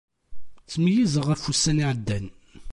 [0.63, 2.25] Ttmeyyizeɣ ɣef wussan iɛeddan.